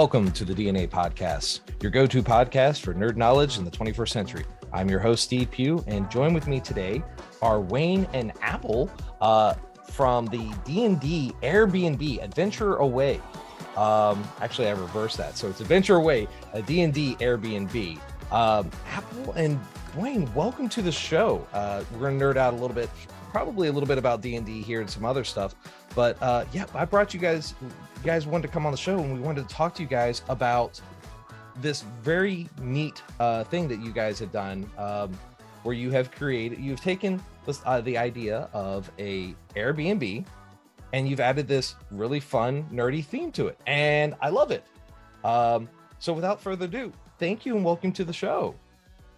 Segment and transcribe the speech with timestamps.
[0.00, 4.08] Welcome to the DNA Podcast, your go to podcast for nerd knowledge in the 21st
[4.08, 4.46] century.
[4.72, 7.02] I'm your host, Steve Pugh, and join with me today
[7.42, 8.90] are Wayne and Apple
[9.20, 9.52] uh,
[9.90, 13.20] from the D&D Airbnb Adventure Away.
[13.76, 15.36] Um, actually, I reversed that.
[15.36, 18.00] So it's Adventure Away, a D&D Airbnb.
[18.32, 19.60] Um, Apple and
[19.94, 21.46] Wayne, welcome to the show.
[21.52, 22.88] Uh, we're going to nerd out a little bit,
[23.32, 25.54] probably a little bit about D&D here and some other stuff.
[25.94, 28.98] But uh, yeah, I brought you guys you guys wanted to come on the show
[28.98, 30.80] and we wanted to talk to you guys about
[31.56, 35.12] this very neat uh, thing that you guys have done um,
[35.62, 40.24] where you have created you've taken this, uh, the idea of a airbnb
[40.92, 44.64] and you've added this really fun nerdy theme to it and i love it.
[45.24, 45.68] Um,
[45.98, 48.54] so without further ado thank you and welcome to the show.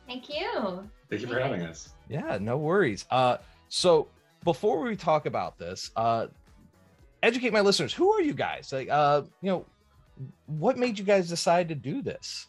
[0.09, 0.89] Thank you.
[1.09, 1.91] Thank you for having us.
[2.09, 3.07] Yeah no worries.
[3.11, 3.37] Uh,
[3.69, 4.09] so
[4.43, 6.27] before we talk about this uh,
[7.23, 7.93] educate my listeners.
[7.93, 8.73] Who are you guys?
[8.73, 9.67] Like, uh, you know,
[10.47, 12.47] what made you guys decide to do this?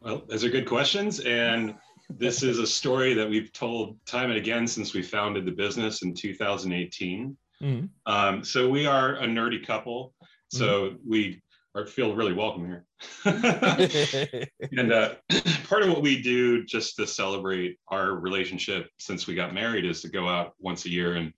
[0.00, 1.74] Well, those are good questions, and
[2.10, 6.02] this is a story that we've told time and again since we founded the business
[6.02, 7.36] in 2018.
[7.62, 8.12] Mm-hmm.
[8.12, 10.14] Um, so we are a nerdy couple.
[10.48, 10.96] So mm-hmm.
[11.08, 11.42] we
[11.74, 12.84] are, feel really welcome here.
[14.76, 15.14] and uh,
[15.68, 20.02] part of what we do just to celebrate our relationship since we got married is
[20.02, 21.32] to go out once a year and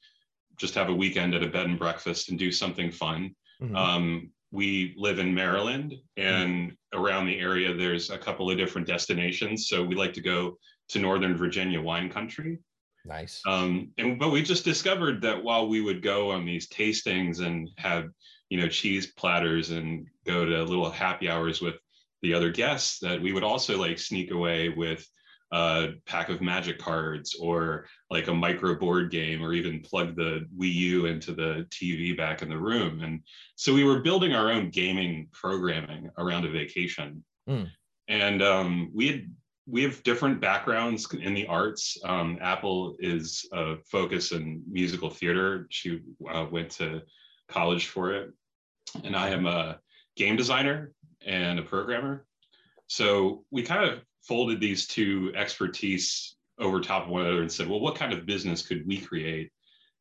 [0.56, 3.34] just have a weekend at a bed and breakfast and do something fun.
[3.62, 3.76] Mm-hmm.
[3.76, 7.00] Um, we live in Maryland, and mm-hmm.
[7.00, 9.68] around the area, there's a couple of different destinations.
[9.68, 10.58] So we like to go
[10.90, 12.58] to Northern Virginia wine country.
[13.04, 13.42] Nice.
[13.46, 17.68] Um, and but we just discovered that while we would go on these tastings and
[17.76, 18.08] have
[18.48, 21.74] you know cheese platters and go to little happy hours with
[22.22, 25.06] the other guests, that we would also like sneak away with
[25.54, 30.48] a pack of magic cards or like a micro board game or even plug the
[30.58, 33.02] Wii U into the TV back in the room.
[33.02, 33.20] And
[33.54, 37.22] so we were building our own gaming programming around a vacation.
[37.48, 37.70] Mm.
[38.08, 39.30] And um, we had
[39.66, 41.96] we have different backgrounds in the arts.
[42.04, 45.68] Um, Apple is a focus in musical theater.
[45.70, 46.00] She
[46.30, 47.02] uh, went to
[47.48, 48.32] college for it.
[49.04, 49.78] And I am a
[50.16, 50.92] game designer
[51.24, 52.26] and a programmer.
[52.88, 57.68] So we kind of folded these two expertise over top of one another and said,
[57.68, 59.50] well, what kind of business could we create?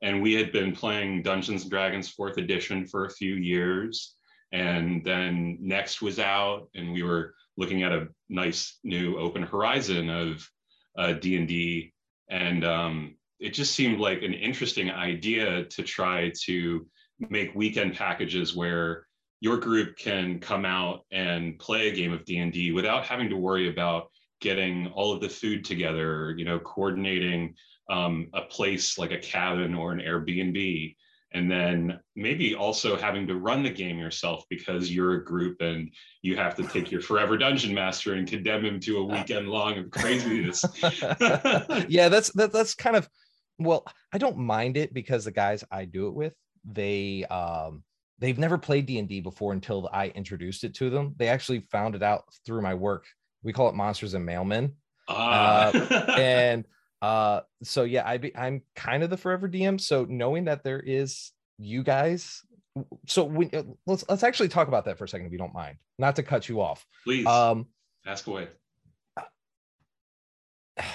[0.01, 4.15] And we had been playing Dungeons and Dragons fourth edition for a few years.
[4.51, 10.09] And then Next was out, and we were looking at a nice new open horizon
[10.09, 10.47] of
[10.97, 11.93] uh, D&D.
[12.29, 16.87] And um, it just seemed like an interesting idea to try to
[17.19, 19.07] make weekend packages where
[19.43, 23.67] your group can come out and play a game of D&D without having to worry
[23.67, 24.09] about
[24.39, 27.53] getting all of the food together, you know, coordinating
[27.89, 30.95] um, a place like a cabin or an Airbnb,
[31.33, 35.91] and then maybe also having to run the game yourself because you're a group and
[36.21, 39.77] you have to take your forever dungeon master and condemn him to a weekend long
[39.77, 40.63] of craziness.
[41.89, 43.09] yeah, that's that, that's kind of
[43.59, 43.83] well,
[44.13, 46.33] I don't mind it because the guys I do it with,
[46.63, 47.83] they um
[48.23, 51.13] they've never played D&D before until I introduced it to them.
[51.17, 53.05] They actually found it out through my work
[53.43, 54.71] we call it monsters and mailmen.
[55.07, 55.71] Ah.
[55.73, 56.65] Uh, and
[57.01, 59.79] uh, so yeah, I be, I'm kind of the forever DM.
[59.79, 62.41] So knowing that there is you guys,
[63.07, 65.53] so we, uh, let's let's actually talk about that for a second, if you don't
[65.53, 65.77] mind.
[65.99, 66.85] Not to cut you off.
[67.03, 67.27] Please.
[67.27, 67.67] Um,
[68.05, 68.47] ask away.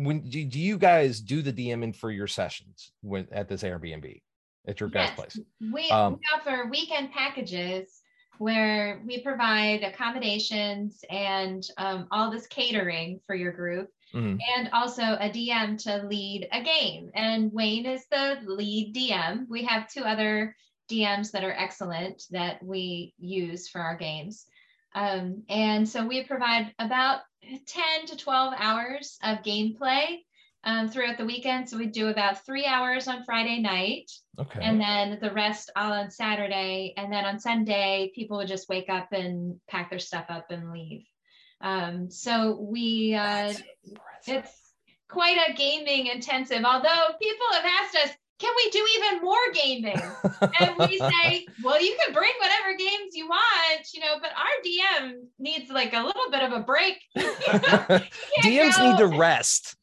[0.00, 4.22] When do, do you guys do the DMing for your sessions when at this Airbnb
[4.66, 5.38] at your yes, place?
[5.60, 8.02] We, um, we offer weekend packages
[8.38, 13.90] where we provide accommodations and um, all this catering for your group.
[14.14, 14.38] Mm-hmm.
[14.56, 17.10] And also a DM to lead a game.
[17.14, 19.46] And Wayne is the lead DM.
[19.50, 20.56] We have two other
[20.90, 24.46] DMs that are excellent that we use for our games.
[24.94, 30.24] Um, and so we provide about 10 to 12 hours of gameplay
[30.64, 31.68] um, throughout the weekend.
[31.68, 34.10] So we do about three hours on Friday night.
[34.38, 34.60] Okay.
[34.62, 36.94] And then the rest all on Saturday.
[36.96, 40.72] And then on Sunday, people would just wake up and pack their stuff up and
[40.72, 41.04] leave.
[41.60, 43.52] Um, so we, uh,
[44.26, 44.72] it's
[45.08, 50.00] quite a gaming intensive, although people have asked us, can we do even more gaming?
[50.60, 54.64] and we say, well, you can bring whatever games you want, you know, but our
[54.64, 56.98] DM needs like a little bit of a break.
[57.16, 58.90] DMs go.
[58.90, 59.76] need to rest.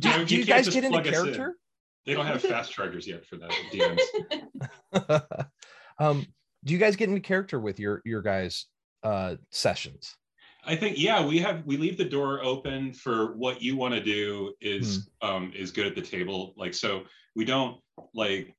[0.00, 0.18] Yeah.
[0.18, 1.46] Do, do you, you guys get into character?
[1.46, 1.54] In.
[2.06, 5.24] They don't have fast chargers yet for that DMs.
[5.98, 6.26] um,
[6.64, 8.66] do you guys get into character with your your guys'
[9.02, 10.16] uh, sessions?
[10.64, 14.02] I think yeah, we have we leave the door open for what you want to
[14.02, 15.28] do is hmm.
[15.28, 16.54] um, is good at the table.
[16.56, 17.02] Like so,
[17.34, 17.80] we don't
[18.14, 18.54] like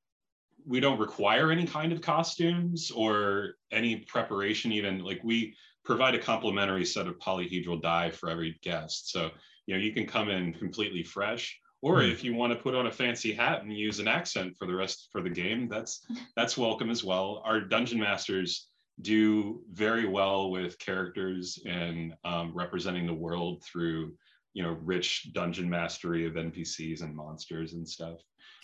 [0.66, 6.18] we don't require any kind of costumes or any preparation even like we provide a
[6.18, 9.30] complimentary set of polyhedral dye for every guest so
[9.66, 11.58] you know you can come in completely fresh.
[11.82, 12.10] Or mm.
[12.10, 14.74] if you want to put on a fancy hat and use an accent for the
[14.74, 16.00] rest for the game that's
[16.36, 17.42] that's welcome as well.
[17.44, 18.68] Our dungeon masters
[19.00, 24.14] do very well with characters and um, representing the world through
[24.52, 28.20] you know rich dungeon mastery of npcs and monsters and stuff.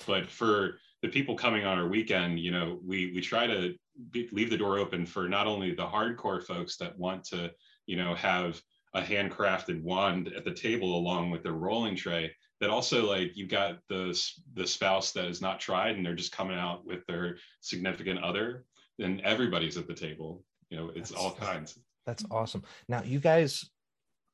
[0.06, 3.74] But for the people coming on our weekend you know we we try to
[4.12, 7.50] be, leave the door open for not only the hardcore folks that want to
[7.86, 8.60] you know have
[8.94, 13.48] a handcrafted wand at the table along with their rolling tray that also like you've
[13.48, 14.18] got the
[14.54, 18.64] the spouse that is not tried and they're just coming out with their significant other
[18.98, 20.44] and everybody's at the table.
[20.68, 21.78] You know it's that's, all kinds.
[22.06, 22.62] That's awesome.
[22.88, 23.70] Now you guys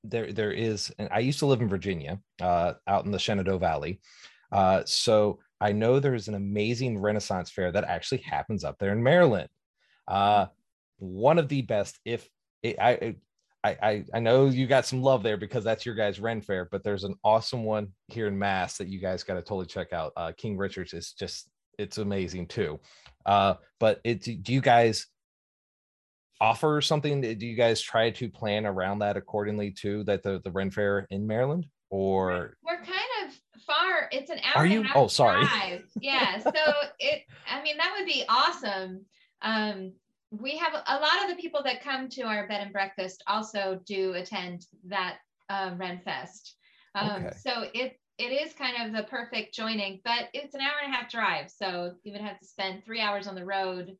[0.04, 3.58] there there is and i used to live in virginia uh, out in the shenandoah
[3.58, 4.00] valley.
[4.52, 9.02] Uh, so i know there's an amazing renaissance fair that actually happens up there in
[9.02, 9.48] maryland.
[10.08, 10.46] Uh,
[10.98, 12.28] one of the best if
[12.62, 13.16] it, I,
[13.70, 16.82] I, I know you got some love there because that's your guys' Ren Fair, but
[16.82, 20.12] there's an awesome one here in Mass that you guys got to totally check out.
[20.16, 21.48] Uh, King Richards is just
[21.78, 22.80] it's amazing too.
[23.24, 25.06] Uh, but it do you guys
[26.40, 27.20] offer something?
[27.20, 30.04] Do you guys try to plan around that accordingly too?
[30.04, 32.88] That the the Ren Fair in Maryland or we're kind
[33.26, 33.34] of
[33.66, 34.08] far.
[34.12, 34.62] It's an hour.
[34.62, 34.84] Are you?
[34.94, 35.44] oh, sorry.
[35.44, 35.84] Drive.
[36.00, 36.38] Yeah.
[36.38, 36.50] So
[36.98, 37.22] it.
[37.50, 39.04] I mean, that would be awesome.
[39.42, 39.92] Um,
[40.30, 43.80] we have a lot of the people that come to our bed and breakfast also
[43.86, 45.18] do attend that
[45.48, 46.56] uh, Ren Fest.
[46.94, 47.36] Um, okay.
[47.36, 50.96] So it it is kind of the perfect joining, but it's an hour and a
[50.96, 51.50] half drive.
[51.50, 53.96] So you would have to spend three hours on the road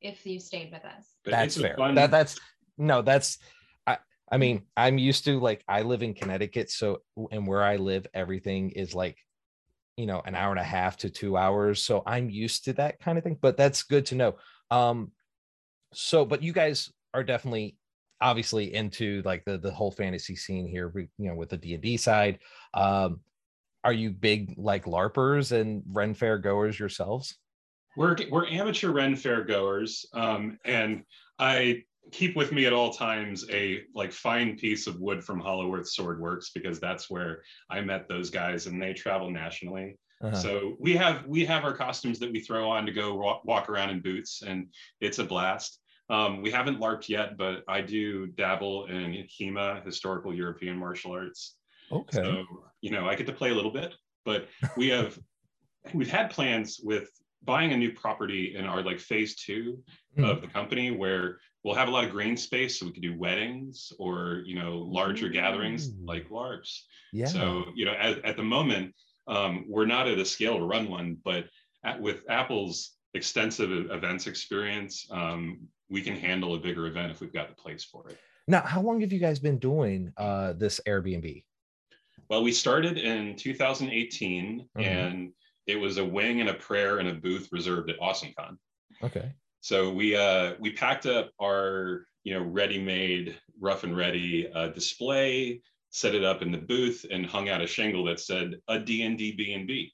[0.00, 1.06] if you stayed with us.
[1.24, 1.74] But that's fair.
[1.76, 1.94] Fun...
[1.94, 2.38] That that's
[2.78, 3.38] no, that's
[3.86, 3.98] I
[4.30, 8.06] I mean, I'm used to like I live in Connecticut, so and where I live,
[8.14, 9.16] everything is like
[9.96, 11.84] you know an hour and a half to two hours.
[11.84, 13.38] So I'm used to that kind of thing.
[13.40, 14.36] But that's good to know.
[14.70, 15.12] Um,
[15.92, 17.76] so but you guys are definitely
[18.20, 21.82] obviously into like the the whole fantasy scene here, you know, with the D and
[21.82, 22.38] D side.
[22.74, 23.20] Um,
[23.86, 27.36] are you big like larpers and ren fair goers yourselves
[27.96, 31.04] we're we're amateur ren fair goers um, and
[31.38, 31.80] i
[32.10, 35.88] keep with me at all times a like fine piece of wood from hollow earth
[35.88, 40.34] swordworks because that's where i met those guys and they travel nationally uh-huh.
[40.34, 43.68] so we have we have our costumes that we throw on to go walk, walk
[43.68, 44.68] around in boots and
[45.00, 50.34] it's a blast um, we haven't larped yet but i do dabble in hema historical
[50.34, 51.56] european martial arts
[51.92, 52.16] Okay.
[52.16, 52.44] So,
[52.80, 55.18] you know, I get to play a little bit, but we have
[55.94, 57.10] we've had plans with
[57.44, 59.78] buying a new property in our like phase two
[60.18, 60.28] mm.
[60.28, 63.16] of the company where we'll have a lot of green space so we could do
[63.16, 65.34] weddings or you know larger mm.
[65.34, 68.92] gatherings like larps yeah so you know at, at the moment
[69.28, 71.44] um, we're not at a scale to run one but
[71.84, 77.32] at, with apple's extensive events experience um, we can handle a bigger event if we've
[77.32, 78.18] got the place for it
[78.48, 81.42] now how long have you guys been doing uh, this airbnb
[82.28, 84.80] well, we started in 2018, mm-hmm.
[84.80, 85.32] and
[85.66, 88.56] it was a wing and a prayer and a booth reserved at AwesomeCon.
[89.02, 89.32] Okay.
[89.60, 95.60] So we uh, we packed up our you know ready-made, rough and ready uh, display,
[95.96, 99.32] set it up in the booth, and hung out a shingle that said a D&D
[99.32, 99.92] B&B.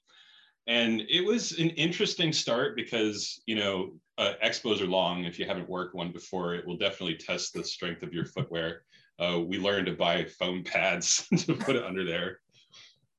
[0.67, 5.25] And it was an interesting start because you know uh, expos are long.
[5.25, 8.83] If you haven't worked one before, it will definitely test the strength of your footwear
[9.19, 12.39] uh, we learned to buy foam pads to put it under there.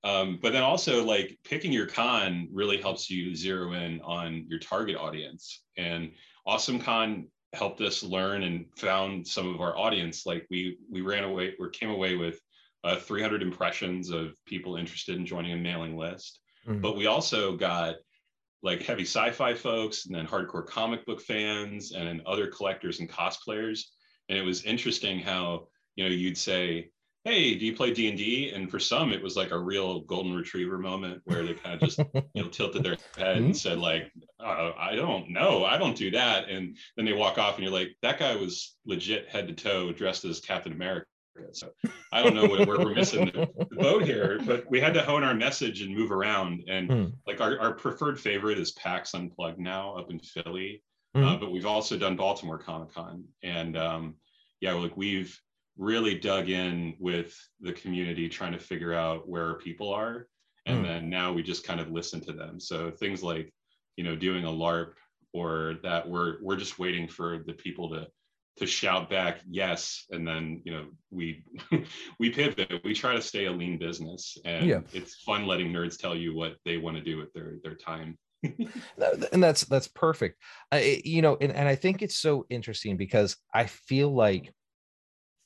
[0.03, 4.59] Um, but then also like picking your con really helps you zero in on your
[4.59, 5.63] target audience.
[5.79, 6.13] And
[6.47, 10.27] Awesome Con helped us learn and found some of our audience.
[10.27, 12.39] Like we we ran away or came away with
[12.85, 16.39] uh, 300 impressions of people interested in joining a mailing list.
[16.69, 16.81] Mm-hmm.
[16.81, 17.97] But we also got
[18.63, 23.81] like heavy sci-fi folks and then hardcore comic book fans and other collectors and cosplayers.
[24.29, 26.91] And it was interesting how you know you'd say
[27.25, 30.79] hey do you play d&d and for some it was like a real golden retriever
[30.79, 31.99] moment where they kind of just
[32.35, 36.11] you know tilted their head and said like uh, i don't know i don't do
[36.11, 39.55] that and then they walk off and you're like that guy was legit head to
[39.55, 41.07] toe dressed as captain america
[41.53, 41.69] so
[42.13, 45.25] i don't know where we're missing the, the, boat here but we had to hone
[45.25, 47.13] our message and move around and mm.
[47.27, 50.83] like our, our preferred favorite is pax unplugged now up in philly
[51.17, 51.25] mm.
[51.25, 54.15] uh, but we've also done baltimore comic-con and um,
[54.61, 55.39] yeah like we've
[55.77, 60.29] really dug in with the community trying to figure out where people are
[60.67, 60.89] and mm.
[60.89, 63.53] then now we just kind of listen to them so things like
[63.97, 64.93] you know doing a larp
[65.33, 68.07] or that we're we're just waiting for the people to
[68.57, 71.45] to shout back yes and then you know we
[72.21, 74.81] we pivot we try to stay a lean business and yeah.
[74.93, 78.17] it's fun letting nerds tell you what they want to do with their their time
[79.33, 80.41] and that's that's perfect.
[80.73, 84.53] Uh, you know, and, and I think it's so interesting because I feel like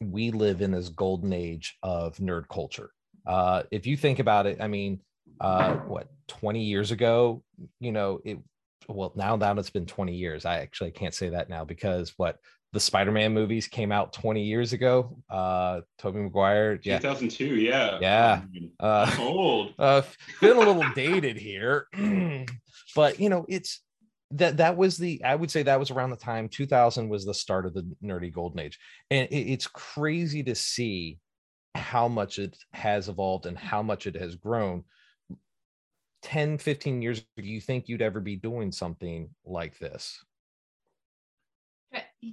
[0.01, 2.91] we live in this golden age of nerd culture.
[3.27, 5.01] Uh, if you think about it, I mean,
[5.41, 7.43] uh, what 20 years ago,
[7.81, 8.39] you know, it
[8.89, 10.45] well now that it's been 20 years.
[10.45, 12.39] I actually can't say that now because what
[12.73, 15.17] the Spider-Man movies came out 20 years ago.
[15.31, 16.99] Uh Tobey Maguire, yeah.
[16.99, 17.99] 2002, yeah.
[18.01, 18.43] Yeah.
[18.81, 19.75] Uh old.
[19.79, 20.03] Uh
[20.41, 21.87] feeling a little dated here.
[22.95, 23.83] but you know, it's
[24.33, 27.35] that that was the I would say that was around the time 2000 was the
[27.35, 28.79] start of the nerdy golden age.
[29.11, 31.19] And it, it's crazy to see
[31.75, 34.85] how much it has evolved and how much it has grown
[36.23, 40.25] 10 15 years do you think you'd ever be doing something like this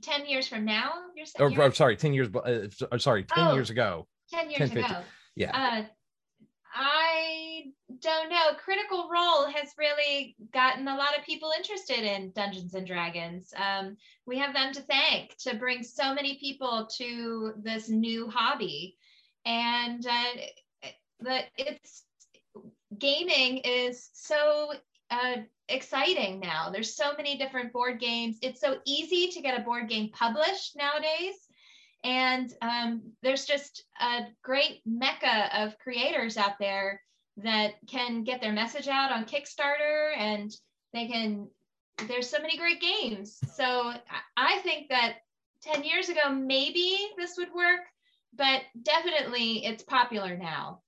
[0.01, 3.53] 10 years from now you're saying or, or sorry 10 years uh, sorry 10 oh,
[3.53, 4.07] years ago.
[4.31, 5.01] 10 years 10, ago.
[5.35, 5.51] yeah.
[5.55, 5.83] Uh,
[6.73, 7.65] i
[8.01, 8.53] don't know.
[8.57, 13.53] Critical role has really gotten a lot of people interested in dungeons and dragons.
[13.55, 18.97] Um, we have them to thank to bring so many people to this new hobby.
[19.45, 20.89] And uh,
[21.19, 22.03] the, it's
[22.97, 24.73] gaming is so
[25.12, 25.38] uh,
[25.69, 26.69] exciting now.
[26.69, 28.38] There's so many different board games.
[28.41, 31.35] It's so easy to get a board game published nowadays.
[32.03, 37.01] And um, there's just a great mecca of creators out there
[37.38, 40.51] that can get their message out on Kickstarter and
[40.93, 41.47] they can,
[42.07, 43.39] there's so many great games.
[43.55, 43.91] So
[44.38, 45.15] I think that
[45.63, 47.81] 10 years ago, maybe this would work,
[48.35, 50.81] but definitely it's popular now.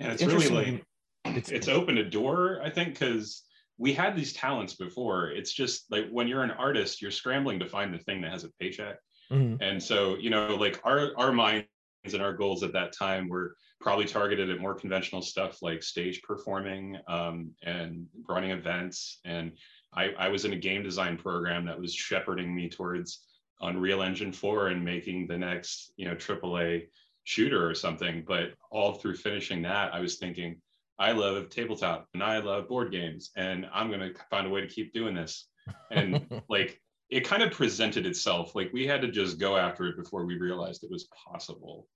[0.00, 0.84] And it's really like
[1.24, 3.44] it's, it's opened a door, I think, because
[3.76, 5.30] we had these talents before.
[5.30, 8.44] It's just like when you're an artist, you're scrambling to find the thing that has
[8.44, 8.96] a paycheck.
[9.30, 9.62] Mm-hmm.
[9.62, 11.66] And so, you know, like our our minds
[12.04, 16.22] and our goals at that time were probably targeted at more conventional stuff like stage
[16.22, 19.20] performing um, and running events.
[19.24, 19.52] And
[19.94, 23.22] I, I was in a game design program that was shepherding me towards
[23.60, 26.88] Unreal Engine 4 and making the next, you know, AAA
[27.24, 28.24] shooter or something.
[28.26, 30.60] But all through finishing that, I was thinking,
[30.98, 34.60] I love tabletop and I love board games and I'm going to find a way
[34.60, 35.48] to keep doing this.
[35.90, 38.54] And like it kind of presented itself.
[38.54, 41.86] Like we had to just go after it before we realized it was possible.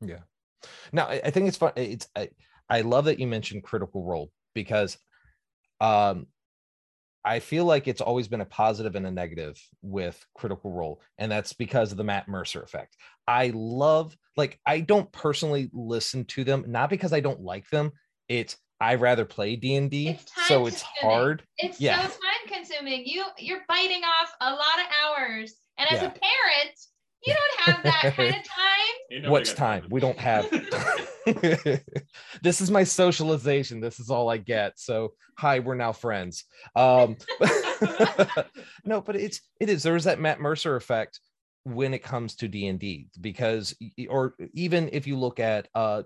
[0.00, 0.20] Yeah.
[0.92, 1.72] Now I think it's fun.
[1.76, 2.28] It's I,
[2.68, 4.98] I love that you mentioned critical role because
[5.80, 6.26] um
[7.24, 11.32] I feel like it's always been a positive and a negative with Critical Role, and
[11.32, 12.98] that's because of the Matt Mercer effect.
[13.26, 17.92] I love, like, I don't personally listen to them, not because I don't like them,
[18.28, 21.42] it's I rather play D and D, so it's hard.
[21.58, 22.02] It's yeah.
[22.02, 23.04] so time consuming.
[23.06, 26.08] You you're biting off a lot of hours, and as yeah.
[26.08, 26.78] a parent,
[27.24, 29.30] you don't have that kind of time.
[29.30, 29.86] What's time?
[29.90, 30.50] We don't have.
[32.42, 33.80] this is my socialization.
[33.80, 34.78] This is all I get.
[34.78, 36.44] So hi, we're now friends.
[36.76, 37.16] Um,
[38.84, 39.82] no, but it's it is.
[39.82, 41.20] There's that Matt Mercer effect
[41.64, 43.74] when it comes to D and D because,
[44.08, 46.02] or even if you look at uh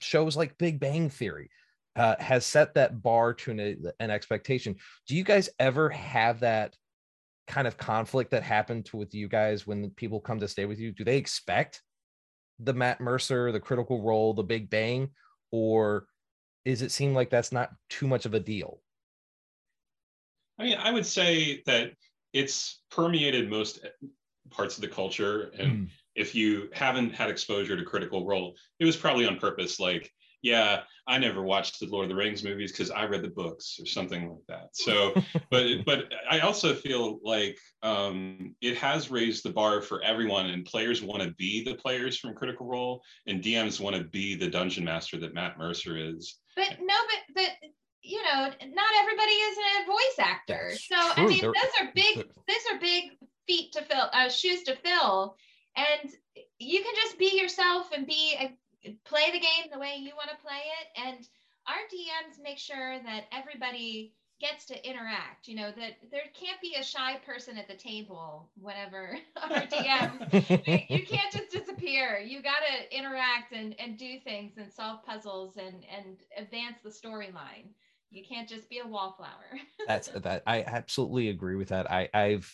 [0.00, 1.50] shows like Big Bang Theory
[1.96, 4.76] uh, has set that bar to an, an expectation.
[5.06, 6.74] Do you guys ever have that
[7.46, 10.78] kind of conflict that happened to, with you guys when people come to stay with
[10.78, 10.92] you?
[10.92, 11.82] Do they expect
[12.58, 15.10] the Matt Mercer, the Critical Role, the Big Bang,
[15.50, 16.06] or
[16.64, 18.80] is it seem like that's not too much of a deal?
[20.58, 21.92] I mean, I would say that
[22.32, 23.84] it's permeated most
[24.50, 28.84] parts of the culture and mm if you haven't had exposure to Critical Role, it
[28.84, 29.78] was probably on purpose.
[29.78, 30.12] Like,
[30.42, 33.78] yeah, I never watched the Lord of the Rings movies because I read the books
[33.80, 34.68] or something like that.
[34.72, 35.14] So,
[35.50, 40.64] but but I also feel like um, it has raised the bar for everyone, and
[40.64, 44.48] players want to be the players from Critical Role, and DMs want to be the
[44.48, 46.38] dungeon master that Matt Mercer is.
[46.56, 46.94] But no,
[47.34, 47.70] but but
[48.02, 50.68] you know, not everybody is a voice actor.
[50.70, 51.24] That's so true.
[51.24, 52.16] I mean, They're, those are big.
[52.16, 53.04] Those are big
[53.46, 55.36] feet to fill, uh, shoes to fill
[55.76, 56.10] and
[56.58, 60.30] you can just be yourself and be a, play the game the way you want
[60.30, 61.08] to play it.
[61.08, 61.28] And
[61.66, 66.74] our dms make sure that everybody gets to interact you know that there can't be
[66.80, 72.18] a shy person at the table whenever our dm you can't just disappear.
[72.18, 76.90] You got to interact and, and do things and solve puzzles and and advance the
[76.90, 77.68] storyline.
[78.10, 79.58] You can't just be a wallflower.
[79.86, 81.90] That's that i absolutely agree with that.
[81.90, 82.52] I i've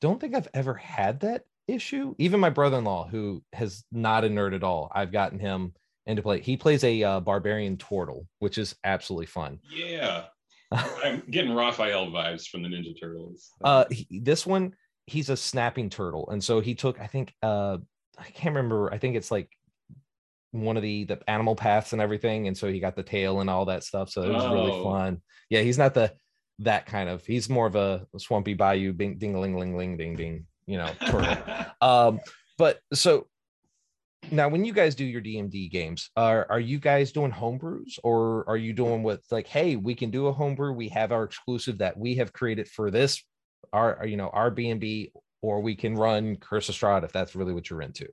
[0.00, 2.14] don't think i've ever had that issue.
[2.18, 5.72] Even my brother-in-law, who has not a nerd at all, I've gotten him
[6.06, 6.40] into play.
[6.40, 9.58] He plays a uh, barbarian turtle, which is absolutely fun.
[9.70, 10.24] Yeah,
[10.72, 13.50] I'm getting Raphael vibes from the Ninja Turtles.
[13.62, 14.74] Uh, he, this one,
[15.06, 17.78] he's a snapping turtle, and so he took, I think, uh,
[18.18, 18.92] I can't remember.
[18.92, 19.50] I think it's like
[20.52, 23.50] one of the the animal paths and everything, and so he got the tail and
[23.50, 24.10] all that stuff.
[24.10, 24.54] So it was oh.
[24.54, 25.22] really fun.
[25.50, 26.12] Yeah, he's not the
[26.60, 27.24] that kind of.
[27.26, 30.46] He's more of a swampy bayou, bing, ding, ling, ling, ling, ding, ding.
[30.66, 32.20] You know, um,
[32.58, 33.26] but so
[34.30, 38.48] now when you guys do your d&d games are are you guys doing homebrews or
[38.48, 41.78] are you doing with like hey we can do a homebrew we have our exclusive
[41.78, 43.22] that we have created for this
[43.72, 45.10] our you know our b&b
[45.42, 48.08] or we can run curse of Strahd if that's really what you're into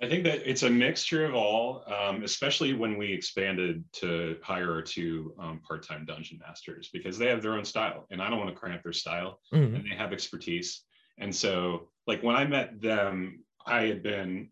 [0.00, 4.72] I think that it's a mixture of all, um, especially when we expanded to hire
[4.72, 8.40] our two um, part-time dungeon masters because they have their own style, and I don't
[8.40, 9.76] want to cramp their style, mm-hmm.
[9.76, 10.82] and they have expertise.
[11.18, 14.50] And so, like when I met them, I had been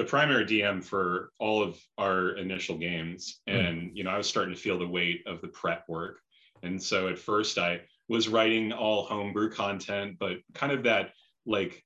[0.00, 3.58] the primary DM for all of our initial games, mm-hmm.
[3.58, 6.20] and you know I was starting to feel the weight of the prep work.
[6.62, 11.12] And so at first, I was writing all homebrew content, but kind of that
[11.46, 11.84] like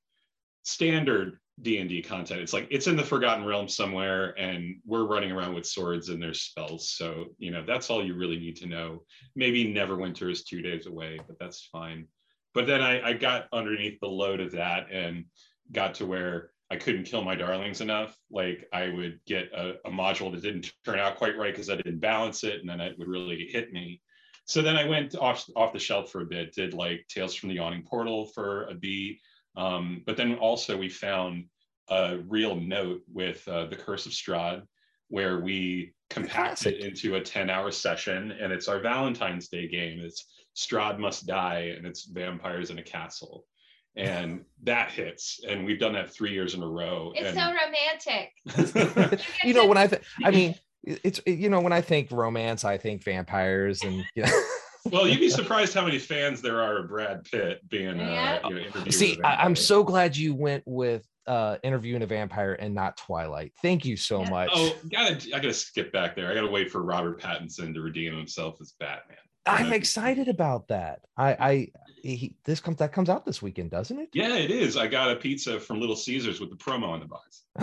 [0.63, 2.41] standard d&d content.
[2.41, 6.21] It's like it's in the forgotten realm somewhere and we're running around with swords and
[6.21, 6.89] there's spells.
[6.89, 9.03] So you know that's all you really need to know.
[9.35, 12.07] Maybe neverwinter is two days away but that's fine
[12.55, 15.25] but then I, I got underneath the load of that and
[15.71, 18.17] got to where i couldn't kill my darlings enough.
[18.31, 21.75] Like i would get a, a module that didn't turn out quite right because i
[21.75, 24.01] didn't balance it and then it would really hit me.
[24.45, 27.49] So then i went off off the shelf for a bit did like tales from
[27.49, 29.19] the yawning portal for a beat.
[29.57, 31.45] Um, but then also we found
[31.89, 34.63] a real note with uh, the Curse of Strahd,
[35.09, 39.99] where we compact it into a 10 hour session and it's our Valentine's Day game.
[39.99, 43.45] It's Strahd Must Die and it's vampires in a castle.
[43.97, 45.39] And that hits.
[45.47, 47.13] And we've done that three years in a row.
[47.15, 47.37] It's and...
[47.37, 49.21] so romantic.
[49.43, 52.77] you know, when I, th- I mean, it's, you know, when I think romance, I
[52.77, 54.43] think vampires and, you know.
[54.91, 57.99] well, you'd be surprised how many fans there are of Brad Pitt being.
[57.99, 62.53] Uh, you know, See, I, am so glad you went with uh, interviewing a vampire
[62.53, 63.53] and not Twilight.
[63.61, 64.29] Thank you so yeah.
[64.29, 64.49] much.
[64.53, 66.29] Oh, gotta I gotta skip back there.
[66.29, 69.17] I gotta wait for Robert Pattinson to redeem himself as Batman.
[69.45, 71.01] I'm excited about that.
[71.17, 71.67] I, I,
[72.01, 74.09] he, this comes that comes out this weekend, doesn't it?
[74.13, 74.77] Yeah, it is.
[74.77, 77.43] I got a pizza from Little Caesars with the promo on the box.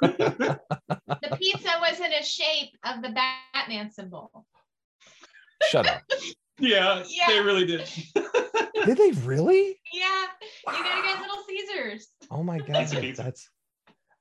[0.00, 3.14] the pizza was in a shape of the
[3.54, 4.46] Batman symbol.
[5.70, 6.02] Shut up.
[6.58, 7.88] yeah, yeah, they really did.
[8.84, 9.78] did they really?
[9.92, 10.26] Yeah,
[10.66, 10.72] wow.
[10.72, 12.08] you gotta get Little Caesars.
[12.30, 13.50] Oh my god, that's, that's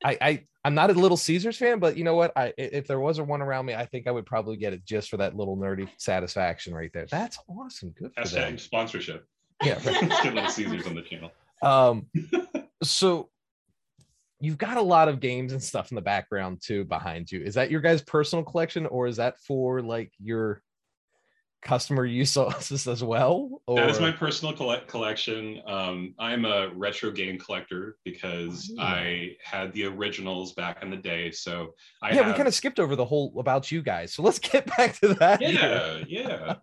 [0.03, 2.33] I, I I'm not a Little Caesars fan, but you know what?
[2.35, 4.83] I if there was a one around me, I think I would probably get it
[4.83, 7.05] just for that little nerdy satisfaction right there.
[7.05, 7.91] That's awesome.
[7.91, 8.57] Good for Hashtag them.
[8.57, 9.27] sponsorship.
[9.63, 10.09] Yeah, right.
[10.23, 11.31] get Little Caesars on the channel.
[11.61, 12.07] Um,
[12.83, 13.29] so
[14.39, 17.43] you've got a lot of games and stuff in the background too behind you.
[17.43, 20.63] Is that your guys' personal collection, or is that for like your
[21.65, 22.37] customer use
[22.87, 23.61] as well?
[23.67, 23.75] Or?
[23.75, 25.61] That is my personal collect- collection.
[25.67, 28.81] Um, I'm a retro game collector because oh.
[28.81, 31.31] I had the originals back in the day.
[31.31, 32.27] So I yeah, have...
[32.27, 34.13] we kind of skipped over the whole about you guys.
[34.13, 35.41] So let's get back to that.
[35.41, 36.55] Yeah, yeah.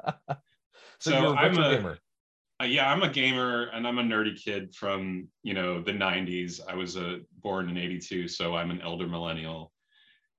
[1.01, 1.99] so, so I'm a gamer.
[2.63, 6.61] Uh, yeah, I'm a gamer and I'm a nerdy kid from you know the '90s.
[6.67, 9.72] I was a uh, born in '82, so I'm an elder millennial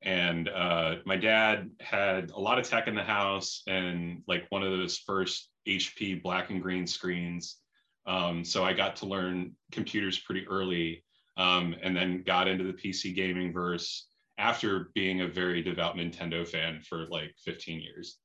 [0.03, 4.63] and uh, my dad had a lot of tech in the house and like one
[4.63, 7.57] of those first hp black and green screens.
[8.05, 11.03] Um, so i got to learn computers pretty early
[11.37, 16.45] um, and then got into the pc gaming verse after being a very devout nintendo
[16.47, 18.17] fan for like 15 years.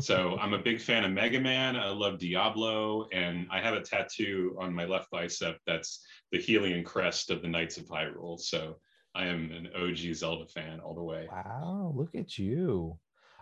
[0.00, 1.76] So i'm a big fan of mega man.
[1.76, 6.84] I love diablo and i have a tattoo on my left bicep that's the Hylian
[6.84, 8.40] crest of the knights of hyrule.
[8.40, 8.78] So
[9.16, 11.26] I am an OG Zelda fan all the way.
[11.32, 12.98] Wow, look at you.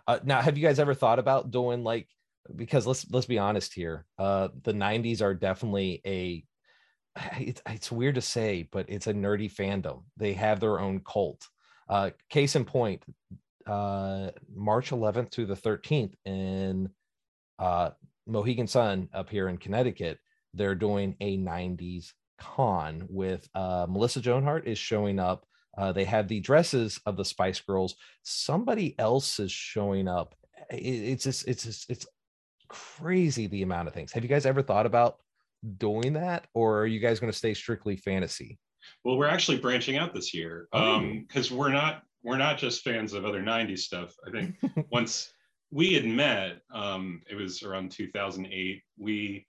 [0.07, 2.07] Uh, now, have you guys ever thought about doing like
[2.55, 6.45] because let's let's be honest here, uh, the '90s are definitely a
[7.37, 10.03] it's, it's weird to say, but it's a nerdy fandom.
[10.17, 11.45] They have their own cult.
[11.89, 13.03] Uh, case in point,
[13.67, 16.89] uh, March 11th to the 13th in
[17.59, 17.91] uh,
[18.27, 20.19] Mohegan Sun up here in Connecticut,
[20.53, 25.45] they're doing a 90s con with uh, Melissa Joan Hart is showing up
[25.77, 27.95] uh, they have the dresses of the Spice Girls.
[28.23, 30.35] Somebody else is showing up.
[30.71, 32.07] It, it's just, it's just, it's
[32.67, 34.11] crazy the amount of things.
[34.13, 35.17] Have you guys ever thought about
[35.77, 38.59] doing that, or are you guys going to stay strictly fantasy?
[39.03, 41.55] Well, we're actually branching out this year because oh.
[41.55, 44.13] um, we're not we're not just fans of other '90s stuff.
[44.27, 44.55] I think
[44.91, 45.31] once
[45.71, 48.81] we had met, um, it was around 2008.
[48.97, 49.47] We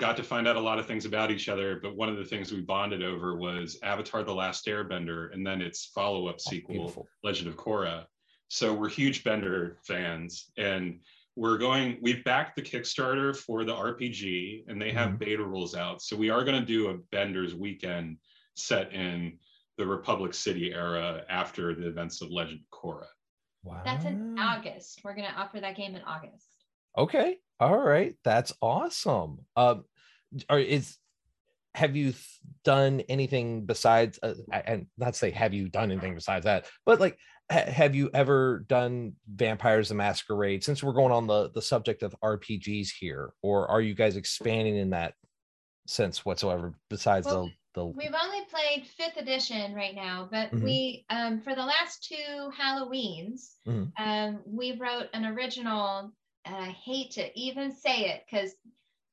[0.00, 1.78] got to find out a lot of things about each other.
[1.80, 5.60] But one of the things we bonded over was Avatar: The Last Airbender, and then
[5.60, 8.06] its follow-up oh, sequel, oh, Legend of Korra.
[8.48, 10.98] So we're huge Bender fans, and
[11.36, 11.98] we're going.
[12.00, 15.18] We've backed the Kickstarter for the RPG, and they have mm-hmm.
[15.18, 16.02] beta rules out.
[16.02, 18.16] So we are going to do a Bender's weekend
[18.56, 19.38] set in
[19.78, 23.06] the Republic City era after the events of Legend of Korra.
[23.62, 23.82] Wow.
[23.84, 25.00] That's in August.
[25.04, 26.46] We're going to offer that game in August.
[26.96, 27.38] Okay.
[27.60, 29.38] All right, that's awesome.
[29.54, 29.84] Um,
[30.48, 30.96] are is
[31.74, 32.12] have you
[32.64, 37.16] done anything besides uh, and not say have you done anything besides that but like
[37.50, 42.02] ha- have you ever done vampires the masquerade since we're going on the the subject
[42.02, 45.14] of rpgs here or are you guys expanding in that
[45.86, 50.64] sense whatsoever besides well, the the we've only played fifth edition right now but mm-hmm.
[50.64, 53.84] we um for the last two halloweens mm-hmm.
[54.02, 56.12] um we wrote an original
[56.50, 58.54] and i hate to even say it because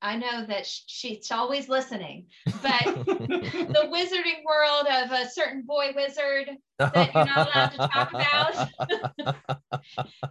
[0.01, 6.49] I know that she's always listening, but the wizarding world of a certain boy wizard
[6.77, 9.35] that you're not allowed to talk about.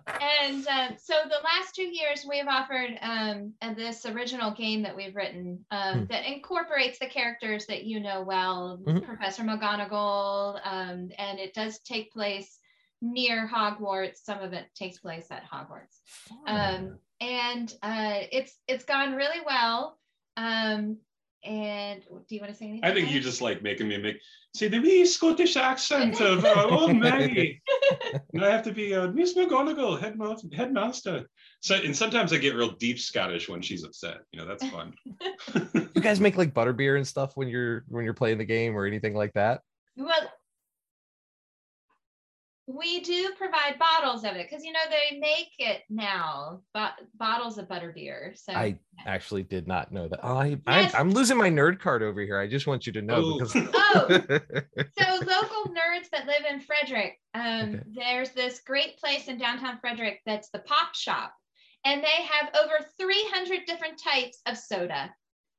[0.21, 5.17] and um, so the last two years, we've offered um, this original game that we've
[5.17, 6.09] written um, mm.
[6.11, 9.05] that incorporates the characters that you know well, mm-hmm.
[9.05, 12.61] Professor McGonagall, um, and it does take place
[13.03, 14.19] near Hogwarts.
[14.25, 16.01] Some of it takes place at Hogwarts.
[16.47, 19.99] Um, and uh, it's it's gone really well.
[20.37, 20.99] Um,
[21.45, 22.85] and do you want to say anything?
[22.85, 24.17] I think you just like making me make
[24.55, 27.63] see the wee Scottish accent of uh, oh Maggie.
[28.33, 31.27] and I have to be uh, Miss McGonagall, headmaster, headmaster.
[31.61, 34.19] So and sometimes I get real deep Scottish when she's upset.
[34.33, 34.95] You know, that's fun.
[35.95, 38.87] you guys make like butterbeer and stuff when you're when you're playing the game or
[38.87, 39.61] anything like that?
[39.97, 40.26] Well,
[42.69, 47.59] we do provide bottles of it because you know they make it now, but bottles
[47.59, 48.37] of butterbeer.
[48.37, 50.19] So I actually did not know that.
[50.23, 50.95] Oh, I, yes.
[50.95, 52.39] I am losing my nerd card over here.
[52.39, 53.39] I just want you to know oh.
[53.39, 54.09] because oh,
[54.99, 57.83] so local nerds that live in Frederick, um, okay.
[57.95, 61.33] there's this great place in downtown Frederick that's the Pop Shop,
[61.85, 65.15] and they have over 300 different types of soda.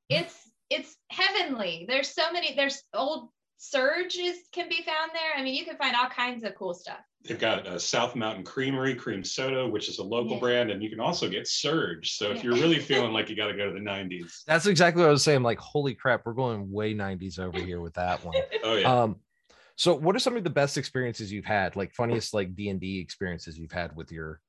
[0.09, 0.35] It's
[0.69, 1.85] it's heavenly.
[1.87, 2.53] There's so many.
[2.53, 5.33] There's old surges can be found there.
[5.35, 6.99] I mean, you can find all kinds of cool stuff.
[7.25, 10.39] They've got a South Mountain Creamery cream soda, which is a local yeah.
[10.39, 12.13] brand, and you can also get Surge.
[12.13, 15.01] So if you're really feeling like you got to go to the 90s, that's exactly
[15.01, 15.43] what I was saying.
[15.43, 18.35] Like, holy crap, we're going way 90s over here with that one.
[18.63, 19.01] oh yeah.
[19.03, 19.17] Um,
[19.75, 21.75] so what are some of the best experiences you've had?
[21.75, 24.39] Like funniest like D and D experiences you've had with your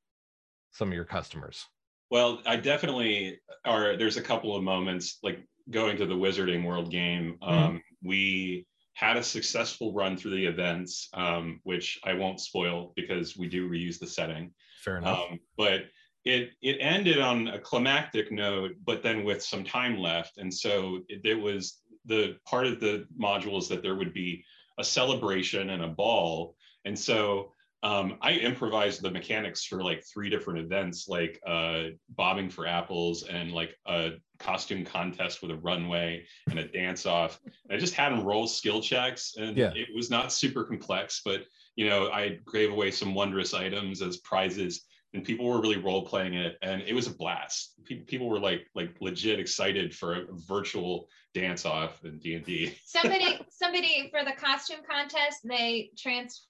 [0.73, 1.67] some of your customers?
[2.11, 3.97] Well, I definitely are.
[3.97, 5.41] There's a couple of moments like
[5.71, 7.39] going to the Wizarding World game.
[7.43, 7.53] Mm-hmm.
[7.53, 8.67] Um, we
[8.99, 13.71] had a successful run through the events, um, which I won't spoil because we do
[13.71, 14.51] reuse the setting.
[14.83, 15.21] Fair enough.
[15.31, 15.83] Um, but
[16.25, 20.99] it it ended on a climactic note, but then with some time left, and so
[21.09, 24.45] it, it was the part of the modules that there would be
[24.79, 30.29] a celebration and a ball, and so um, I improvised the mechanics for like three
[30.29, 36.25] different events, like uh, bobbing for apples and like a costume contest with a runway
[36.51, 37.41] and a dance off.
[37.71, 39.73] I just had them roll skill checks, and yeah.
[39.75, 41.45] it was not super complex, but
[41.77, 46.05] you know, I gave away some wondrous items as prizes, and people were really role
[46.05, 47.75] playing it, and it was a blast.
[48.09, 52.75] People were like like legit excited for a virtual dance off in D and D.
[52.85, 56.49] Somebody, somebody for the costume contest, they trans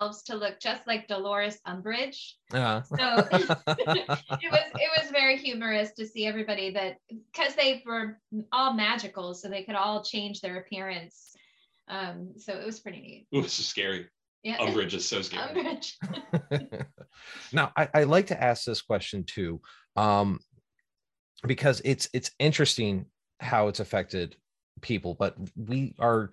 [0.00, 2.32] to look just like Dolores Umbridge.
[2.52, 2.82] Uh-huh.
[2.82, 2.96] So
[3.32, 6.96] it was it was very humorous to see everybody that
[7.32, 8.18] because they were
[8.52, 11.34] all magical, so they could all change their appearance.
[11.88, 13.26] Um, so it was pretty neat.
[13.32, 14.08] It was so scary.
[14.42, 14.58] Yeah.
[14.58, 15.54] Umbridge is so scary.
[15.54, 15.92] Umbridge.
[17.52, 19.60] now I, I like to ask this question too,
[19.96, 20.38] um,
[21.46, 23.06] because it's it's interesting
[23.40, 24.36] how it's affected
[24.80, 26.30] people, but we are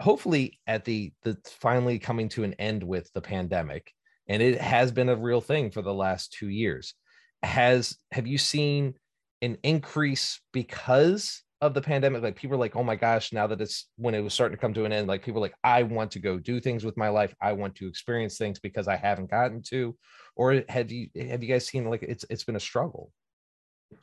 [0.00, 3.92] hopefully at the the finally coming to an end with the pandemic
[4.28, 6.94] and it has been a real thing for the last 2 years.
[7.42, 8.94] Has have you seen
[9.42, 12.22] an increase because of the pandemic?
[12.22, 14.60] Like people are like oh my gosh now that it's when it was starting to
[14.60, 16.96] come to an end like people are like i want to go do things with
[16.96, 17.34] my life.
[17.40, 19.96] I want to experience things because i haven't gotten to
[20.38, 23.12] or have you have you guys seen like it's it's been a struggle?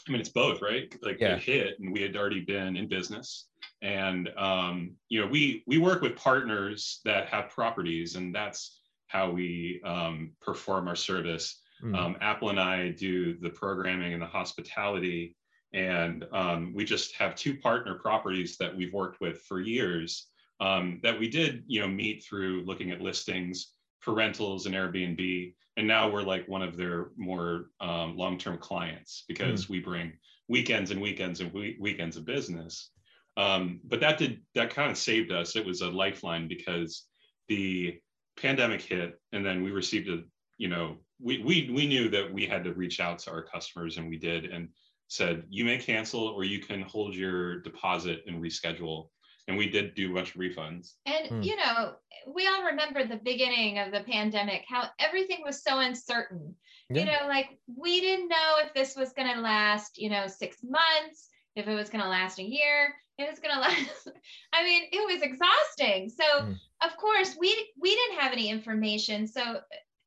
[0.08, 0.94] I mean, it's both, right?
[1.02, 1.36] Like yeah.
[1.36, 3.48] it hit, and we had already been in business,
[3.86, 9.30] and um, you know, we we work with partners that have properties, and that's how
[9.30, 11.62] we um, perform our service.
[11.84, 11.96] Mm.
[11.96, 15.36] Um, Apple and I do the programming and the hospitality,
[15.74, 20.28] and um, we just have two partner properties that we've worked with for years.
[20.60, 25.54] Um, that we did, you know, meet through looking at listings for rentals and Airbnb
[25.78, 29.70] and now we're like one of their more um, long-term clients because mm.
[29.70, 30.14] we bring
[30.48, 32.92] weekends and weekends and we- weekends of business
[33.38, 37.06] um, but that did that kind of saved us it was a lifeline because
[37.48, 37.98] the
[38.38, 40.24] pandemic hit and then we received a
[40.58, 43.98] you know we, we we knew that we had to reach out to our customers
[43.98, 44.70] and we did and
[45.08, 49.08] said you may cancel or you can hold your deposit and reschedule
[49.48, 50.94] and we did do a bunch of refunds.
[51.06, 51.44] And mm.
[51.46, 51.94] you know,
[52.28, 56.56] we all remember the beginning of the pandemic, how everything was so uncertain.
[56.90, 57.00] Yeah.
[57.02, 60.58] You know, like we didn't know if this was going to last, you know, six
[60.64, 64.10] months, if it was going to last a year, it was going to last.
[64.54, 66.10] I mean, it was exhausting.
[66.10, 66.56] So, mm.
[66.84, 69.28] of course, we we didn't have any information.
[69.28, 69.60] So,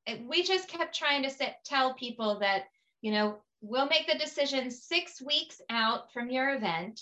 [0.07, 2.65] uh, we just kept trying to set, tell people that,
[3.03, 7.01] you know, we'll make the decision six weeks out from your event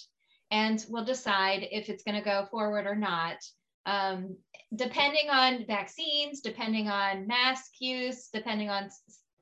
[0.51, 3.37] and we'll decide if it's going to go forward or not.
[3.85, 4.37] Um,
[4.75, 8.91] depending on vaccines, depending on mask use, depending on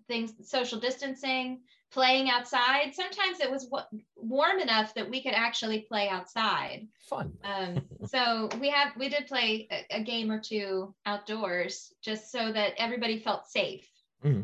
[0.08, 1.60] things, social distancing,
[1.94, 2.92] playing outside.
[2.92, 3.70] Sometimes it was
[4.16, 6.88] warm enough that we could actually play outside.
[7.08, 7.32] Fun.
[7.44, 12.52] Um, so we have we did play a, a, game or two outdoors just so
[12.52, 13.88] that everybody felt safe.
[14.24, 14.42] Mm-hmm.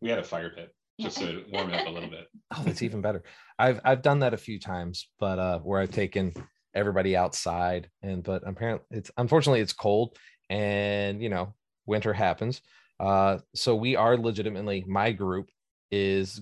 [0.00, 2.28] We had a fire pit just to warm it up a little bit.
[2.52, 3.22] Oh, that's even better.
[3.60, 6.32] I've I've done that a few times, but uh, where I've taken
[6.74, 10.16] everybody outside, and but apparently it's unfortunately it's cold,
[10.48, 11.54] and you know
[11.86, 12.62] winter happens.
[12.98, 15.48] Uh, so we are legitimately my group
[15.92, 16.40] is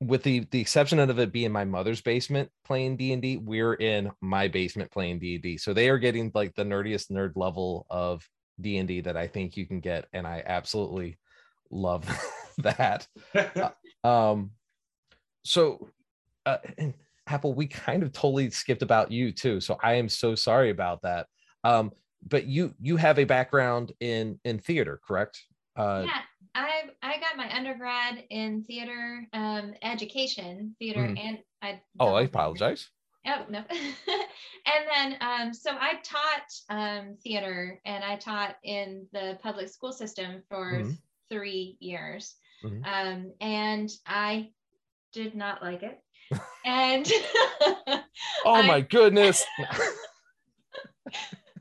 [0.00, 4.48] with the the exception of it being my mother's basement playing d&d we're in my
[4.48, 8.26] basement playing d&d so they are getting like the nerdiest nerd level of
[8.60, 11.18] d&d that i think you can get and i absolutely
[11.70, 12.08] love
[12.58, 13.06] that
[13.56, 13.70] uh,
[14.08, 14.50] um,
[15.44, 15.88] so,
[16.46, 16.94] uh, and
[17.26, 19.60] Apple, we kind of totally skipped about you too.
[19.60, 21.26] So I am so sorry about that.
[21.64, 21.92] Um,
[22.26, 25.42] but you you have a background in in theater, correct?
[25.76, 26.20] Uh, yeah,
[26.54, 31.16] I I got my undergrad in theater um, education, theater, mm-hmm.
[31.16, 31.80] and I.
[31.98, 32.88] Oh, I apologize.
[33.26, 39.38] Oh no, and then um, so I taught um, theater, and I taught in the
[39.42, 40.90] public school system for mm-hmm.
[41.30, 42.34] three years.
[42.64, 42.84] Mm-hmm.
[42.84, 44.50] Um, and I
[45.12, 45.98] did not like it.
[46.62, 47.10] And
[48.44, 49.42] oh I, my goodness.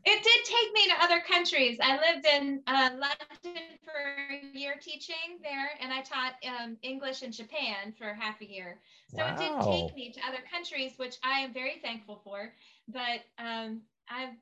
[0.06, 1.78] It did take me to other countries.
[1.82, 3.92] I lived in uh, London for
[4.32, 8.80] a year teaching there, and I taught um, English in Japan for half a year.
[9.10, 9.34] So wow.
[9.34, 12.54] it did take me to other countries, which I am very thankful for.
[12.88, 14.36] But um, I've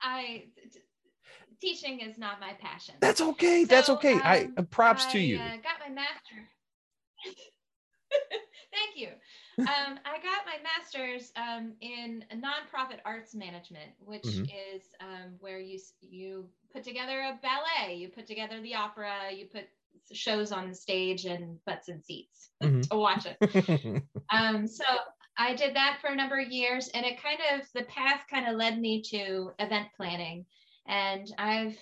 [0.00, 0.44] I
[1.60, 2.94] teaching is not my passion.
[3.00, 3.64] That's okay.
[3.64, 4.14] So, That's okay.
[4.14, 5.38] Um, I props I, to you.
[5.38, 6.48] Uh, got my master.
[8.72, 9.08] Thank you.
[9.58, 14.44] Um, I got my master's um, in nonprofit arts management, which mm-hmm.
[14.44, 19.46] is um, where you you put together a ballet, you put together the opera, you
[19.46, 19.64] put
[20.12, 22.80] shows on the stage and butts and seats mm-hmm.
[22.82, 24.02] to watch it.
[24.30, 24.84] um, so
[25.38, 28.48] I did that for a number of years, and it kind of the path kind
[28.48, 30.46] of led me to event planning.
[30.88, 31.76] And I've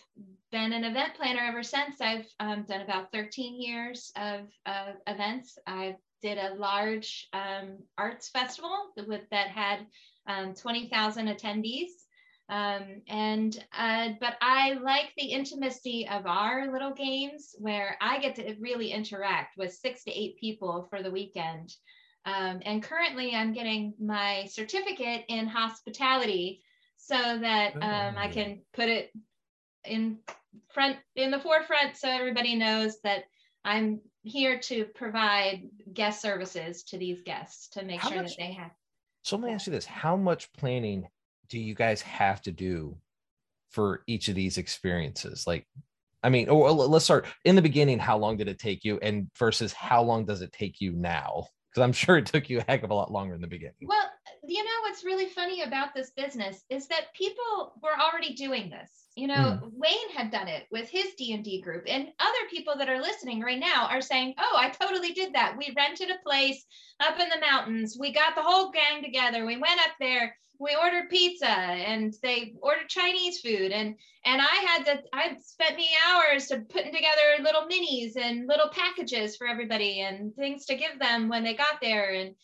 [0.50, 2.00] been an event planner ever since.
[2.00, 5.58] I've um, done about 13 years of uh, events.
[5.66, 9.80] I did a large um, arts festival with, that had
[10.26, 11.90] um, 20,000 attendees.
[12.48, 18.36] Um, and uh, but I like the intimacy of our little games where I get
[18.36, 21.74] to really interact with six to eight people for the weekend.
[22.24, 26.62] Um, and currently, I'm getting my certificate in hospitality
[26.96, 28.32] so that um, I oh.
[28.32, 29.10] can put it
[29.84, 30.18] in
[30.72, 33.24] front in the forefront so everybody knows that
[33.62, 38.42] I'm here to provide guest services to these guests to make how sure much, that
[38.42, 38.70] they have.
[39.22, 41.06] So let me ask you this: How much planning
[41.48, 42.96] do you guys have to do
[43.70, 45.46] for each of these experiences?
[45.46, 45.66] Like,
[46.22, 47.98] I mean, oh, or let's start in the beginning.
[47.98, 51.46] How long did it take you, and versus how long does it take you now?
[51.70, 53.74] Because I'm sure it took you a heck of a lot longer in the beginning.
[53.82, 54.10] Well,
[54.46, 59.03] you know what's really funny about this business is that people were already doing this
[59.16, 59.70] you know mm.
[59.72, 63.60] wayne had done it with his d&d group and other people that are listening right
[63.60, 65.56] now are saying oh i totally did that.
[65.56, 66.64] We rented a place
[67.00, 67.96] up in the mountains.
[67.98, 69.44] We got the whole gang together.
[69.44, 70.36] We went up there.
[70.58, 75.76] We ordered pizza and they ordered chinese food and and i had to i spent
[75.76, 80.76] me hours to putting together little minis and little packages for everybody and things to
[80.76, 82.36] give them when they got there and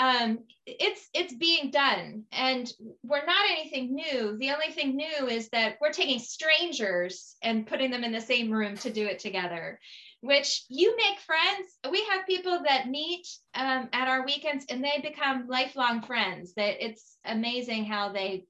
[0.00, 2.24] um, it's it's being done.
[2.32, 4.36] And we're not anything new.
[4.38, 8.50] The only thing new is that we're taking strangers and putting them in the same
[8.50, 9.78] room to do it together
[10.22, 11.78] which you make friends.
[11.90, 16.52] We have people that meet um, at our weekends and they become lifelong friends.
[16.54, 18.44] That it's amazing how they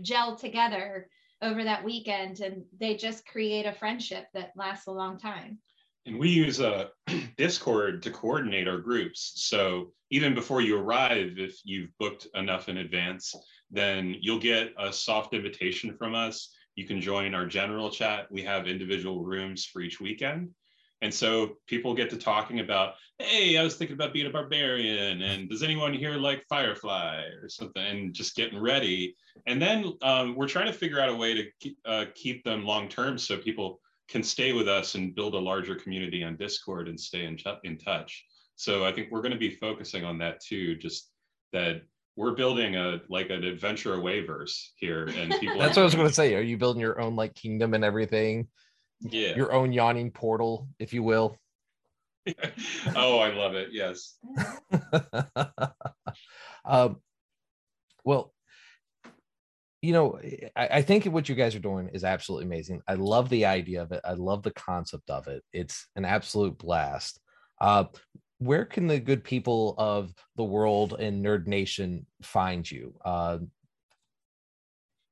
[0.00, 1.08] gel together
[1.40, 5.58] over that weekend and they just create a friendship that lasts a long time
[6.06, 6.90] and we use a
[7.36, 9.32] Discord to coordinate our groups.
[9.36, 13.34] So even before you arrive, if you've booked enough in advance,
[13.70, 16.54] then you'll get a soft invitation from us.
[16.74, 18.26] You can join our general chat.
[18.30, 20.50] We have individual rooms for each weekend.
[21.02, 25.22] And so people get to talking about, hey, I was thinking about being a barbarian,
[25.22, 29.16] and does anyone here like Firefly or something, and just getting ready.
[29.46, 32.88] And then um, we're trying to figure out a way to uh, keep them long
[32.88, 33.80] term so people
[34.12, 37.78] can stay with us and build a larger community on Discord and stay in, in
[37.78, 38.26] touch.
[38.56, 41.10] So I think we're going to be focusing on that too, just
[41.54, 41.80] that
[42.14, 45.94] we're building a like an adventure away verse here and people that's what i was
[45.94, 46.34] going to say.
[46.34, 48.48] Are you building your own like kingdom and everything?
[49.00, 49.34] Yeah.
[49.34, 51.36] Your own yawning portal if you will.
[52.94, 53.70] Oh i love it.
[53.72, 54.18] Yes.
[56.64, 57.00] Um
[58.04, 58.31] well
[59.82, 60.18] you know
[60.56, 63.82] I, I, think what you guys are doing is absolutely amazing i love the idea
[63.82, 67.20] of it i love the concept of it it's an absolute blast
[67.60, 67.84] uh
[68.42, 72.94] where can the good people of the world and Nerd Nation find you?
[73.04, 73.38] Uh,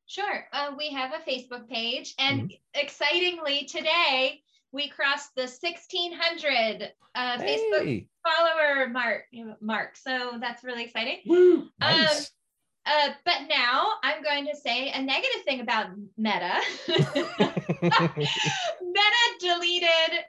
[0.07, 0.47] sure.
[0.53, 2.81] Uh, we have a Facebook page, and mm-hmm.
[2.81, 7.59] excitingly today we crossed the 1600 uh, hey.
[7.73, 9.25] Facebook follower mark.
[9.61, 11.19] Mark, so that's really exciting.
[11.27, 12.21] Woo, nice.
[12.21, 12.25] Um,
[12.87, 16.61] uh, but now I'm going to say a negative thing about Meta.
[18.83, 20.25] Meta deleted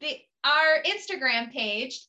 [0.00, 2.06] the our Instagram page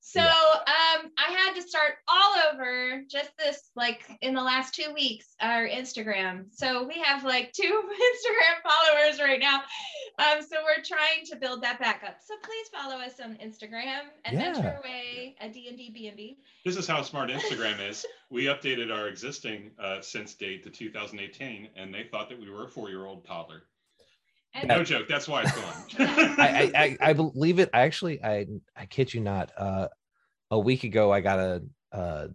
[0.00, 4.92] so um, I had to start all over just this like in the last two
[4.94, 6.46] weeks our Instagram.
[6.52, 9.62] So we have like two Instagram followers right now.
[10.18, 12.18] Um, so we're trying to build that back up.
[12.24, 14.78] So please follow us on Instagram, Adventure yeah.
[14.78, 16.38] Away, a D&D B&B.
[16.64, 18.06] This is how smart Instagram is.
[18.30, 22.64] We updated our existing uh, since date to 2018, and they thought that we were
[22.64, 23.62] a four-year-old toddler.
[24.60, 25.08] And no joke.
[25.08, 25.74] That's why it's gone.
[26.38, 27.70] I, I, I believe it.
[27.72, 29.52] I actually, I, I kid you not.
[29.56, 29.88] Uh,
[30.50, 32.28] a week ago, I got a uh,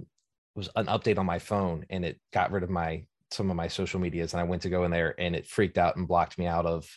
[0.56, 3.68] was an update on my phone, and it got rid of my some of my
[3.68, 6.38] social medias, and I went to go in there, and it freaked out and blocked
[6.38, 6.88] me out of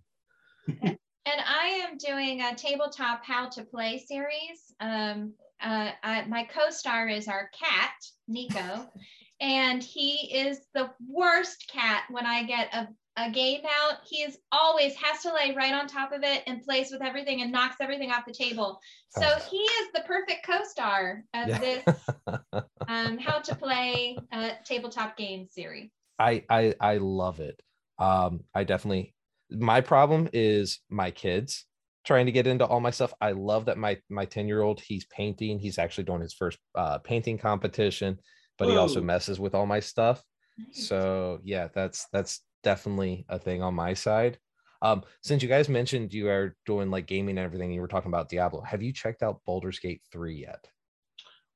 [0.67, 4.73] and I am doing a tabletop how to play series.
[4.79, 7.93] Um, uh, I, my co-star is our cat,
[8.27, 8.89] Nico,
[9.41, 13.99] and he is the worst cat when I get a, a game out.
[14.05, 17.41] He is always has to lay right on top of it and plays with everything
[17.41, 18.79] and knocks everything off the table.
[19.09, 19.39] So oh.
[19.49, 21.59] he is the perfect co-star of yeah.
[21.59, 21.83] this
[22.87, 25.89] um, how to play a tabletop game series.
[26.17, 27.61] I, I I love it.
[27.99, 29.13] Um, I definitely
[29.51, 31.65] my problem is my kids
[32.05, 33.13] trying to get into all my stuff.
[33.19, 35.59] I love that my my 10 year old he's painting.
[35.59, 38.19] He's actually doing his first uh, painting competition,
[38.57, 40.23] but he also messes with all my stuff.
[40.71, 44.37] So yeah, that's that's definitely a thing on my side.
[44.81, 48.11] Um, since you guys mentioned you are doing like gaming and everything, you were talking
[48.11, 48.61] about Diablo.
[48.61, 50.67] Have you checked out Baldur's Gate 3 yet?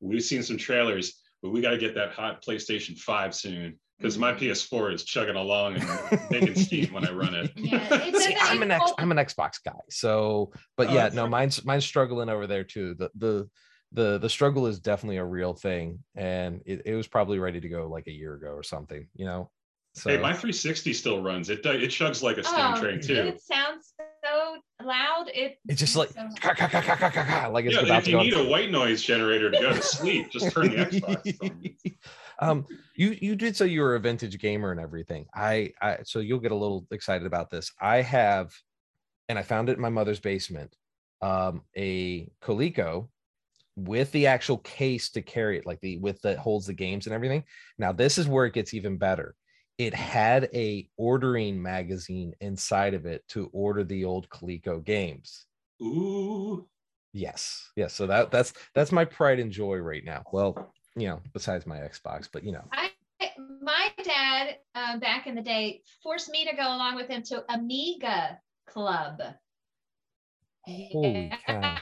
[0.01, 4.17] We've seen some trailers, but we got to get that hot PlayStation 5 soon because
[4.17, 4.45] my mm-hmm.
[4.45, 7.51] PS4 is chugging along and making steam when I run it.
[7.55, 11.63] Yeah, See, I'm an X, I'm an Xbox guy, so but oh, yeah, no, mine's
[11.65, 12.95] mine's struggling over there too.
[12.95, 13.49] The the
[13.93, 17.69] the the struggle is definitely a real thing, and it, it was probably ready to
[17.69, 19.49] go like a year ago or something, you know.
[19.95, 21.51] So, hey, my 360 still runs.
[21.51, 23.13] It it chugs like a steam oh, train too.
[23.13, 23.93] It sounds
[24.25, 25.25] so loud.
[25.27, 26.21] It it's just like so
[27.51, 30.51] like it's yeah, if you need a white noise generator to go to sleep, just
[30.51, 31.95] turn the Xbox
[32.39, 32.65] um
[32.95, 35.25] you you did say you were a vintage gamer and everything.
[35.33, 37.71] I i so you'll get a little excited about this.
[37.79, 38.53] I have
[39.29, 40.75] and i found it in my mother's basement
[41.21, 43.07] um a coleco
[43.75, 47.13] with the actual case to carry it like the with that holds the games and
[47.13, 47.43] everything.
[47.77, 49.35] Now this is where it gets even better.
[49.77, 55.47] It had a ordering magazine inside of it to order the old coleco games.
[55.81, 56.67] Ooh.
[57.13, 57.93] Yes, yes.
[57.93, 60.23] So that that's that's my pride and joy right now.
[60.31, 62.63] Well, you know, besides my Xbox, but you know.
[62.71, 62.89] I
[63.61, 67.43] my dad uh, back in the day forced me to go along with him to
[67.49, 68.37] Amiga
[68.67, 69.21] Club.
[70.65, 71.79] Holy yeah.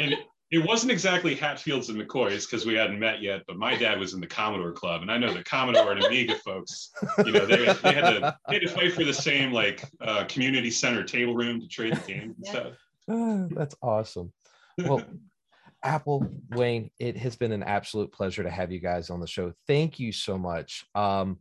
[0.00, 0.14] and
[0.50, 4.14] it wasn't exactly Hatfields and McCoys because we hadn't met yet, but my dad was
[4.14, 6.90] in the Commodore Club, and I know the Commodore and Amiga folks.
[7.18, 10.24] You know, they, they had to they had to fight for the same like uh,
[10.24, 12.50] community center table room to trade the games and yeah.
[12.50, 12.72] stuff.
[13.56, 14.32] that's awesome.
[14.78, 15.02] Well,
[15.82, 19.52] Apple, Wayne, it has been an absolute pleasure to have you guys on the show.
[19.66, 20.84] Thank you so much.
[20.94, 21.38] Um,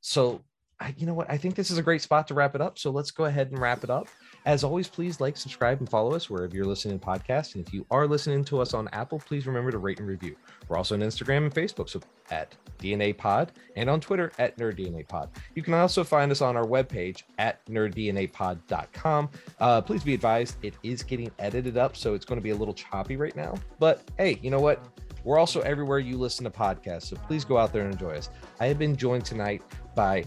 [0.00, 0.42] so,
[0.80, 1.30] I, you know what?
[1.30, 2.78] I think this is a great spot to wrap it up.
[2.78, 4.08] So let's go ahead and wrap it up.
[4.48, 7.54] As always, please like, subscribe, and follow us wherever you're listening to podcasts.
[7.54, 10.36] And if you are listening to us on Apple, please remember to rate and review.
[10.68, 14.78] We're also on Instagram and Facebook, so at DNA Pod, and on Twitter at Nerd
[14.78, 15.28] DNA Pod.
[15.54, 19.28] You can also find us on our webpage at nerddnapod.com.
[19.60, 22.56] Uh, please be advised, it is getting edited up, so it's going to be a
[22.56, 23.54] little choppy right now.
[23.78, 24.82] But hey, you know what?
[25.24, 28.30] We're also everywhere you listen to podcasts, so please go out there and enjoy us.
[28.60, 29.60] I have been joined tonight
[29.94, 30.24] by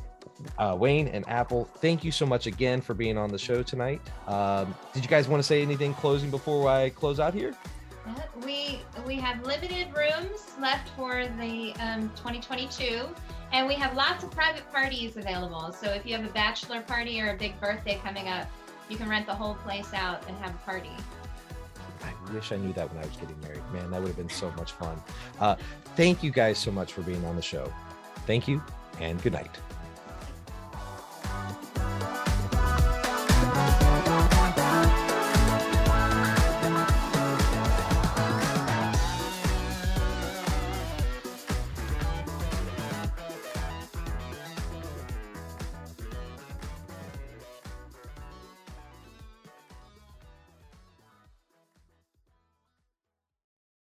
[0.58, 4.02] uh, Wayne and Apple, thank you so much again for being on the show tonight.
[4.28, 7.56] Um, did you guys want to say anything closing before I close out here?
[8.44, 13.02] We we have limited rooms left for the um, 2022,
[13.54, 15.72] and we have lots of private parties available.
[15.72, 18.48] So if you have a bachelor party or a big birthday coming up,
[18.89, 20.89] you can rent the whole place out and have a party.
[22.04, 23.62] I wish I knew that when I was getting married.
[23.72, 25.00] Man, that would have been so much fun.
[25.39, 25.56] Uh,
[25.96, 27.72] thank you guys so much for being on the show.
[28.26, 28.62] Thank you,
[29.00, 29.52] and good night.